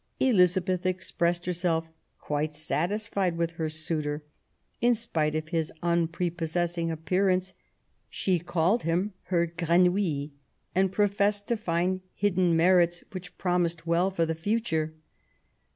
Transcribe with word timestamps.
Elizabeth 0.19 0.83
expressed 0.83 1.45
herself 1.45 1.87
quite 2.17 2.55
satisfied 2.55 3.37
with 3.37 3.51
her 3.51 3.69
suitor, 3.69 4.23
in 4.81 4.95
spite 4.95 5.35
of 5.35 5.49
his 5.49 5.71
unprepossessing 5.83 6.89
appearance. 6.89 7.53
She 8.09 8.39
called 8.39 8.81
him 8.81 9.13
her 9.25 9.45
grenouille," 9.45 10.31
and 10.73 10.91
professed 10.91 11.47
to 11.49 11.55
find 11.55 12.01
hidden 12.15 12.55
merits 12.57 13.03
which 13.11 13.37
promised 13.37 13.85
well 13.85 14.09
for 14.09 14.25
the 14.25 14.33
future. 14.33 14.95